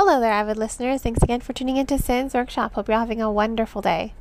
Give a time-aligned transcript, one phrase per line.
[0.00, 1.02] Hello there, avid listeners.
[1.02, 2.74] Thanks again for tuning into Sins Workshop.
[2.74, 4.14] Hope you're having a wonderful day.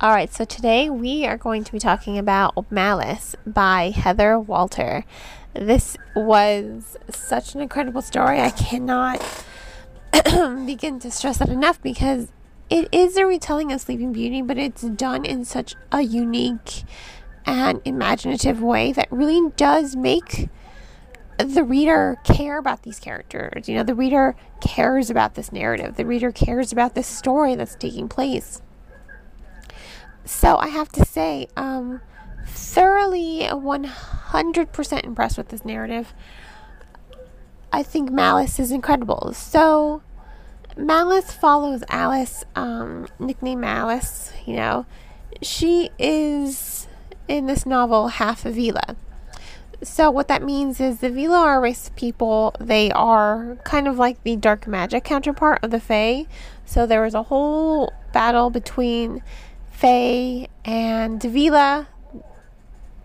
[0.00, 5.04] All right, so today we are going to be talking about Malice by Heather Walter.
[5.52, 8.40] This was such an incredible story.
[8.40, 9.22] I cannot
[10.64, 12.28] begin to stress that enough because
[12.70, 16.84] it is a retelling of Sleeping Beauty, but it's done in such a unique
[17.44, 20.48] and imaginative way that really does make
[21.44, 23.68] the reader care about these characters.
[23.68, 25.96] You know, the reader cares about this narrative.
[25.96, 28.62] The reader cares about this story that's taking place.
[30.24, 32.00] So I have to say, um,
[32.46, 36.12] thoroughly 100% impressed with this narrative.
[37.72, 39.32] I think Malice is incredible.
[39.32, 40.02] So,
[40.76, 44.86] Malice follows Alice, um, nickname Malice, you know.
[45.42, 46.88] She is,
[47.28, 48.96] in this novel, half a Vila.
[49.82, 52.54] So, what that means is the Vila are race people.
[52.60, 56.26] They are kind of like the dark magic counterpart of the Fae.
[56.66, 59.22] So, there was a whole battle between
[59.70, 61.88] Fae and Vila.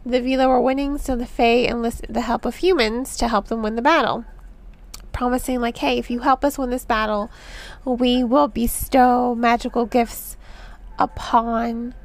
[0.05, 3.63] The Vila were winning, so the Fae enlisted the help of humans to help them
[3.63, 4.25] win the battle.
[5.13, 7.31] Promising, like, hey, if you help us win this battle,
[7.85, 10.35] we will bestow magical gifts
[10.99, 11.95] upon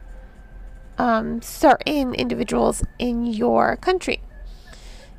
[0.96, 4.20] um, certain individuals in your country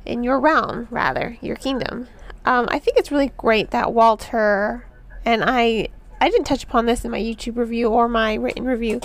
[0.04, 2.08] in your realm, rather, your kingdom.
[2.44, 4.86] Um, I think it's really great that Walter
[5.24, 5.88] and I
[6.20, 9.00] I didn't touch upon this in my YouTube review or my written review,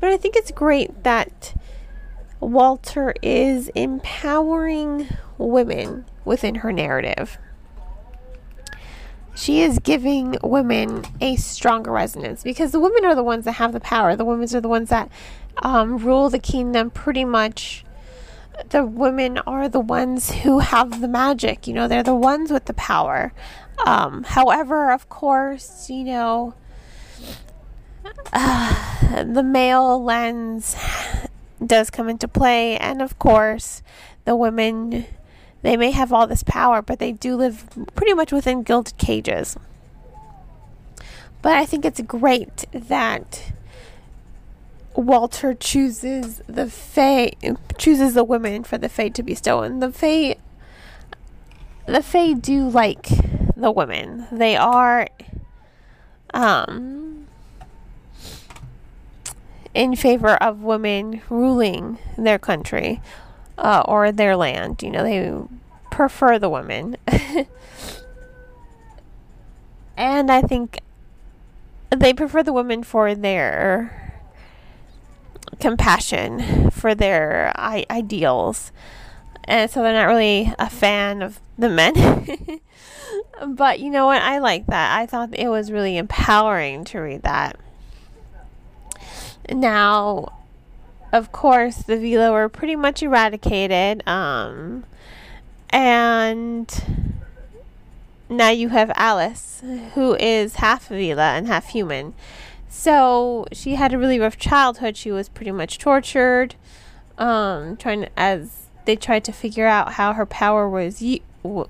[0.00, 1.54] but I think it's great that
[2.40, 7.38] Walter is empowering women within her narrative.
[9.34, 13.72] She is giving women a stronger resonance because the women are the ones that have
[13.72, 14.14] the power.
[14.14, 15.10] The women are the ones that
[15.58, 17.84] um, rule the kingdom pretty much
[18.70, 21.66] the women are the ones who have the magic.
[21.66, 23.32] You know, they're the ones with the power.
[23.86, 26.54] Um, however, of course, you know,
[28.32, 30.76] uh, the male lens
[31.64, 33.82] does come into play, and of course,
[34.24, 35.06] the women
[35.62, 39.56] they may have all this power, but they do live pretty much within gilded cages.
[41.40, 43.52] But I think it's great that
[44.94, 47.32] Walter chooses the Fae
[47.78, 49.80] chooses the women for the Fae to be stolen.
[49.80, 50.36] The Fae
[51.86, 53.08] the Fae do like
[53.56, 54.26] the women.
[54.30, 55.08] They are
[56.34, 57.26] um
[59.74, 63.00] in favor of women ruling their country
[63.56, 64.82] uh, or their land.
[64.82, 65.32] You know, they
[65.90, 66.96] prefer the women.
[69.96, 70.80] and I think
[71.90, 74.01] they prefer the women for their
[75.60, 78.72] compassion for their I- ideals.
[79.44, 82.60] And so they're not really a fan of the men.
[83.46, 84.22] but you know what?
[84.22, 84.98] I like that.
[84.98, 87.56] I thought it was really empowering to read that.
[89.50, 90.32] Now,
[91.12, 94.06] of course, the Vila were pretty much eradicated.
[94.08, 94.84] Um,
[95.70, 97.18] and
[98.28, 99.62] now you have Alice,
[99.94, 102.14] who is half Vila and half human.
[102.74, 104.96] So she had a really rough childhood.
[104.96, 106.54] She was pretty much tortured,
[107.18, 111.04] um, trying to, as they tried to figure out how her power was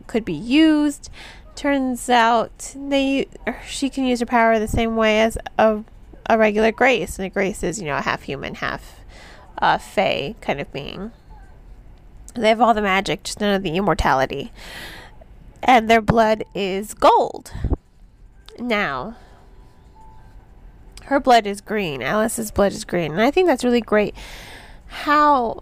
[0.06, 1.10] could be used.
[1.56, 3.26] Turns out they
[3.66, 5.82] she can use her power the same way as a
[6.30, 9.00] a regular Grace, and a Grace is you know half human, half
[9.58, 11.10] uh, Fae kind of being.
[12.36, 14.52] They have all the magic, just none of the immortality,
[15.64, 17.52] and their blood is gold.
[18.60, 19.16] Now,
[21.06, 22.02] her blood is green.
[22.02, 23.12] Alice's blood is green.
[23.12, 24.14] And I think that's really great
[24.86, 25.60] how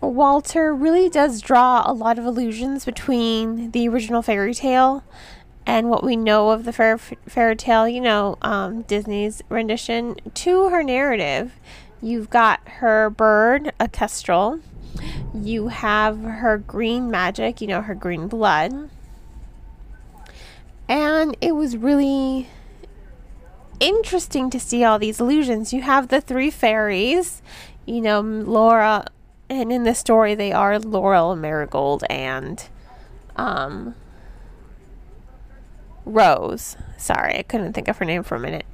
[0.00, 5.04] Walter really does draw a lot of illusions between the original fairy tale
[5.66, 10.68] and what we know of the fairy, fairy tale, you know, um, Disney's rendition to
[10.70, 11.52] her narrative.
[12.00, 14.60] You've got her bird, a kestrel.
[15.34, 18.88] You have her green magic, you know, her green blood.
[20.88, 22.48] And it was really
[23.80, 25.72] interesting to see all these illusions.
[25.72, 27.42] You have the three fairies,
[27.86, 29.06] you know, Laura,
[29.48, 32.62] and in the story they are Laurel, Marigold, and
[33.36, 33.94] um,
[36.04, 36.76] Rose.
[36.98, 38.66] Sorry, I couldn't think of her name for a minute.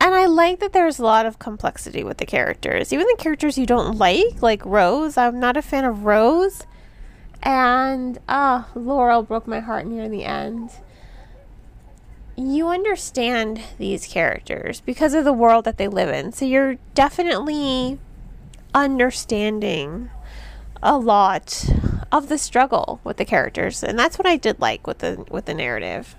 [0.00, 2.92] And I like that there's a lot of complexity with the characters.
[2.92, 5.16] Even the characters you don't like, like Rose.
[5.16, 6.64] I'm not a fan of Rose.
[7.42, 10.70] And ah, Laurel broke my heart near the end
[12.36, 16.32] you understand these characters because of the world that they live in.
[16.32, 17.98] So you're definitely
[18.74, 20.10] understanding
[20.82, 21.64] a lot
[22.10, 25.46] of the struggle with the characters, and that's what I did like with the with
[25.46, 26.14] the narrative.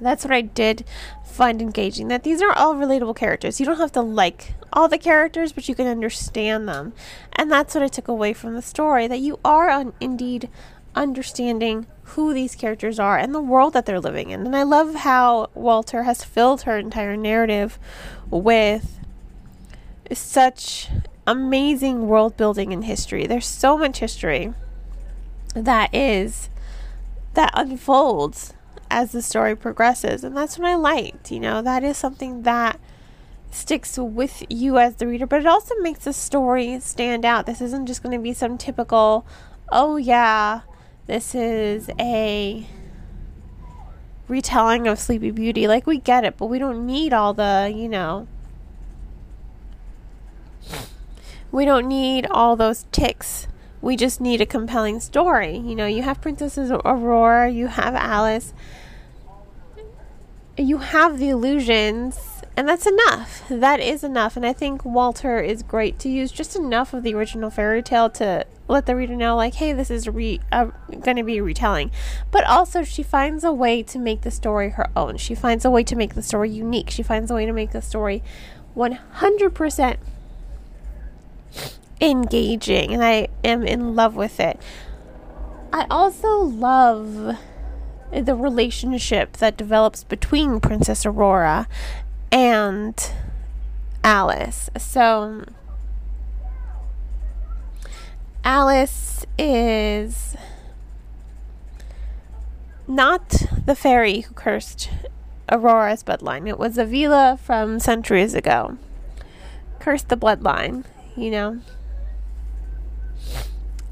[0.00, 0.84] That's what I did
[1.24, 2.08] find engaging.
[2.08, 3.60] That these are all relatable characters.
[3.60, 6.92] You don't have to like all the characters, but you can understand them.
[7.34, 10.48] And that's what I took away from the story that you are indeed
[10.94, 14.44] understanding who these characters are and the world that they're living in.
[14.46, 17.78] And I love how Walter has filled her entire narrative
[18.30, 18.98] with
[20.12, 20.88] such
[21.26, 23.26] amazing world building and history.
[23.26, 24.52] There's so much history
[25.54, 26.48] that is
[27.34, 28.54] that unfolds
[28.90, 30.24] as the story progresses.
[30.24, 31.30] And that's what I liked.
[31.30, 32.80] You know, that is something that
[33.52, 37.46] sticks with you as the reader, but it also makes the story stand out.
[37.46, 39.26] This isn't just going to be some typical,
[39.70, 40.60] oh, yeah,
[41.10, 42.64] this is a
[44.28, 45.66] retelling of Sleepy Beauty.
[45.66, 48.28] Like, we get it, but we don't need all the, you know,
[51.50, 53.48] we don't need all those ticks
[53.82, 55.56] we just need a compelling story.
[55.56, 58.52] You know, you have Princess Aurora, you have Alice,
[60.56, 63.42] you have the illusions, and that's enough.
[63.48, 64.36] That is enough.
[64.36, 68.10] And I think Walter is great to use just enough of the original fairy tale
[68.10, 70.66] to let the reader know, like, hey, this is re- uh,
[71.00, 71.90] going to be retelling.
[72.30, 75.16] But also, she finds a way to make the story her own.
[75.16, 76.90] She finds a way to make the story unique.
[76.90, 78.22] She finds a way to make the story
[78.76, 79.96] 100%
[82.00, 84.60] engaging and I am in love with it.
[85.72, 87.36] I also love
[88.10, 91.68] the relationship that develops between Princess Aurora
[92.32, 93.12] and
[94.04, 94.70] Alice.
[94.78, 95.44] So
[98.44, 100.36] Alice is
[102.86, 103.28] not
[103.66, 104.90] the fairy who cursed
[105.50, 106.48] Aurora's bloodline.
[106.48, 108.78] It was Avila from centuries ago.
[109.78, 110.84] Cursed the bloodline,
[111.16, 111.60] you know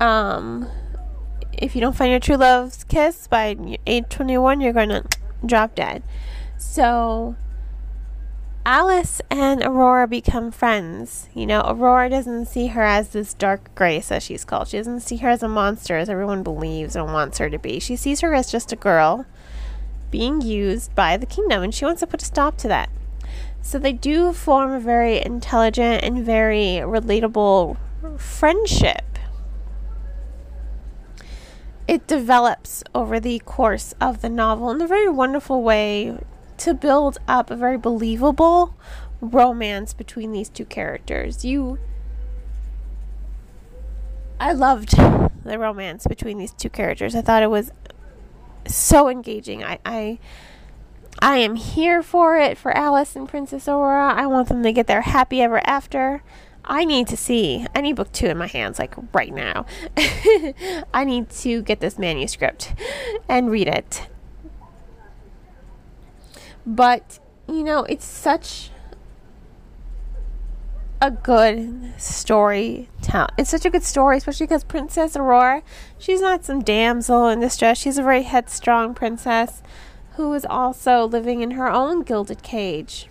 [0.00, 0.69] um,
[1.52, 3.56] if you don't find your true love's kiss by
[3.87, 5.05] age 21, you're going to
[5.44, 6.02] drop dead.
[6.56, 7.37] So
[8.66, 11.28] Alice and Aurora become friends.
[11.34, 14.69] You know, Aurora doesn't see her as this dark grace, as she's called.
[14.69, 17.81] She doesn't see her as a monster, as everyone believes and wants her to be.
[17.81, 19.25] She sees her as just a girl
[20.10, 22.90] being used by the kingdom, and she wants to put a stop to that.
[23.62, 27.76] So they do form a very intelligent and very relatable
[28.16, 29.02] friendship
[31.88, 36.19] it develops over the course of the novel in a very wonderful way
[36.58, 38.76] to build up a very believable
[39.20, 41.44] romance between these two characters.
[41.44, 41.78] You
[44.40, 47.16] I loved the romance between these two characters.
[47.16, 47.72] I thought it was
[48.66, 49.64] so engaging.
[49.64, 50.19] I I
[51.20, 54.14] I am here for it for Alice and Princess Aurora.
[54.14, 56.22] I want them to get their happy ever after.
[56.64, 57.66] I need to see.
[57.75, 59.64] I need book two in my hands, like right now.
[60.94, 62.75] I need to get this manuscript
[63.28, 64.06] and read it.
[66.69, 67.19] But,
[67.49, 68.70] you know, it's such
[71.00, 73.29] a good story tell.
[73.38, 75.62] It's such a good story, especially because Princess Aurora,
[75.97, 77.79] she's not some damsel in distress.
[77.79, 79.62] She's a very headstrong princess
[80.17, 83.09] who is also living in her own gilded cage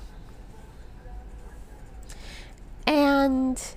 [2.87, 3.75] and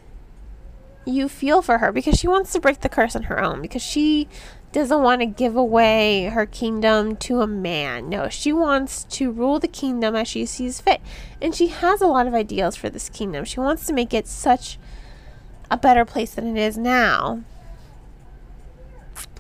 [1.05, 3.83] you feel for her because she wants to break the curse on her own because
[3.83, 4.29] she
[4.73, 8.09] doesn't want to give away her kingdom to a man.
[8.09, 11.01] No, she wants to rule the kingdom as she sees fit.
[11.43, 13.45] And she has a lot of ideals for this kingdom.
[13.45, 14.79] She wants to make it such
[15.71, 17.43] a better place than it is now.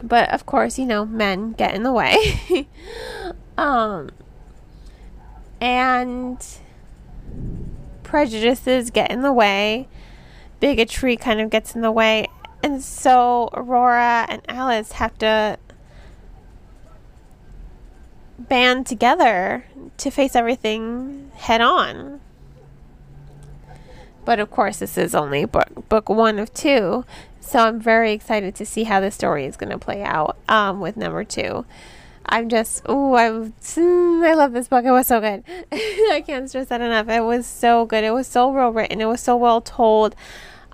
[0.02, 2.16] But of course, you know, men get in the way.
[3.58, 4.10] um
[5.60, 6.44] and
[8.02, 9.86] prejudices get in the way,
[10.58, 12.26] bigotry kind of gets in the way,
[12.62, 15.58] and so Aurora and Alice have to
[18.38, 19.64] band together
[19.98, 22.20] to face everything head on.
[24.24, 27.04] But of course, this is only book book one of two,
[27.40, 30.80] so I'm very excited to see how the story is going to play out um,
[30.80, 31.64] with number two.
[32.26, 33.54] I'm just, oh, I'm,
[34.22, 34.84] I love this book.
[34.84, 35.42] It was so good.
[35.72, 37.08] I can't stress that enough.
[37.08, 38.04] It was so good.
[38.04, 39.00] It was so well written.
[39.00, 40.14] It was so well told.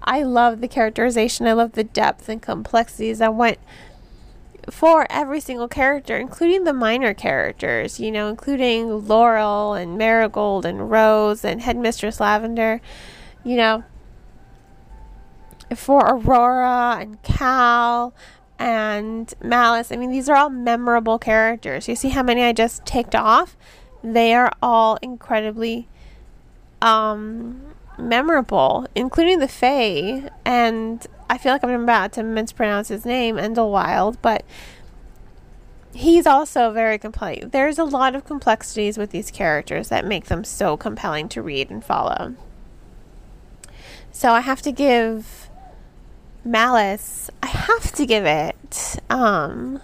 [0.03, 1.47] I love the characterization.
[1.47, 3.59] I love the depth and complexities I went
[4.71, 10.91] for every single character, including the minor characters, you know, including Laurel and Marigold and
[10.91, 12.81] Rose and Headmistress Lavender,
[13.45, 13.85] you know,
[15.75, 18.13] for Aurora and Cal
[18.59, 19.93] and Malice.
[19.93, 21.89] I mean, these are all memorable characters.
[21.89, 23.57] You see how many I just ticked off?
[24.03, 25.89] They are all incredibly
[26.83, 30.31] um, memorable, including the Fae.
[30.45, 34.45] And I feel like I'm about to mispronounce his name, Endelwild, but
[35.95, 37.49] he's also very compelling.
[37.51, 41.71] There's a lot of complexities with these characters that make them so compelling to read
[41.71, 42.35] and follow.
[44.13, 45.51] So I have to give
[46.45, 49.81] Malice, I have to give it um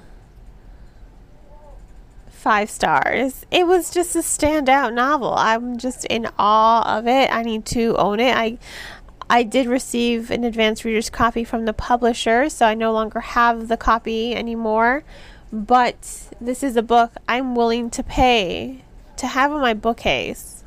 [2.42, 3.46] five stars.
[3.52, 5.32] It was just a standout novel.
[5.34, 7.32] I'm just in awe of it.
[7.32, 8.36] I need to own it.
[8.36, 8.58] I
[9.30, 13.68] I did receive an advanced reader's copy from the publisher, so I no longer have
[13.68, 15.04] the copy anymore.
[15.52, 18.84] But this is a book I'm willing to pay
[19.16, 20.64] to have in my bookcase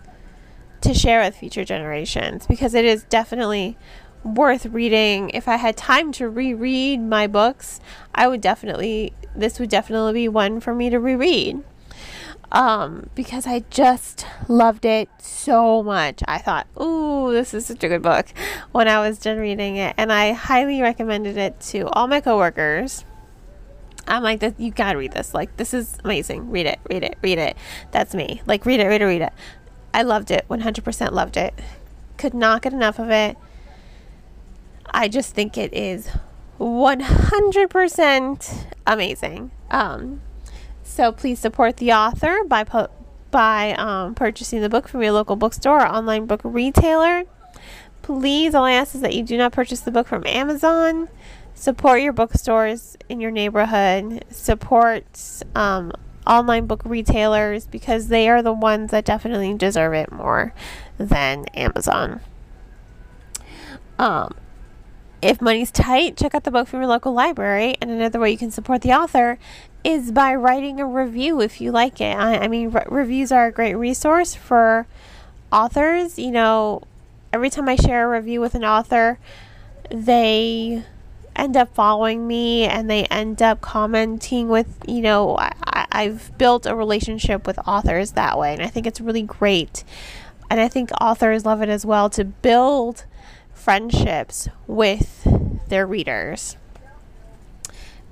[0.82, 3.78] to share with future generations because it is definitely
[4.24, 5.30] worth reading.
[5.32, 7.80] If I had time to reread my books,
[8.14, 11.64] I would definitely, this would definitely be one for me to reread.
[12.52, 16.22] Um, because I just loved it so much.
[16.28, 18.28] I thought, ooh, this is such a good book
[18.72, 19.96] when I was done reading it.
[19.98, 23.04] And I highly recommended it to all my coworkers.
[24.08, 25.34] I'm like, you gotta read this.
[25.34, 26.52] Like, this is amazing.
[26.52, 27.58] Read it, read it, read it.
[27.92, 28.42] That's me.
[28.46, 29.34] Like, read it, read it, read it.
[29.94, 30.46] I loved it.
[30.50, 31.54] 100% loved it.
[32.18, 33.38] Could not get enough of it.
[34.92, 36.10] I just think it is
[36.60, 39.52] 100% amazing.
[39.70, 40.22] Um,
[40.84, 42.66] so please support the author by
[43.32, 47.26] by um, purchasing the book from your local bookstore or online book retailer.
[48.02, 51.10] Please, all I ask is that you do not purchase the book from Amazon.
[51.54, 54.24] Support your bookstores in your neighborhood.
[54.30, 55.92] Support um,
[56.26, 60.54] online book retailers because they are the ones that definitely deserve it more
[60.98, 62.22] than Amazon.
[63.98, 64.36] Um,
[65.26, 67.76] if money's tight, check out the book from your local library.
[67.82, 69.40] And another way you can support the author
[69.84, 72.16] is by writing a review if you like it.
[72.16, 74.86] I, I mean, re- reviews are a great resource for
[75.52, 76.20] authors.
[76.20, 76.84] You know,
[77.34, 79.18] every time I share a review with an author,
[79.90, 80.84] they
[81.36, 86.66] end up following me and they end up commenting with, you know, I, I've built
[86.66, 88.54] a relationship with authors that way.
[88.54, 89.84] And I think it's really great.
[90.50, 93.06] And I think authors love it as well to build
[93.66, 95.28] friendships with
[95.70, 96.56] their readers.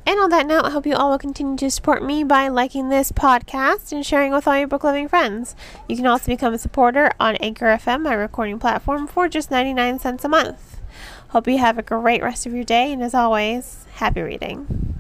[0.04, 2.90] And on that note, I hope you all will continue to support me by liking
[2.90, 5.56] this podcast and sharing with all your book loving friends.
[5.88, 10.00] You can also become a supporter on Anchor FM, my recording platform, for just 99
[10.00, 10.82] cents a month.
[11.30, 14.93] Hope you have a great rest of your day, and as always, happy reading.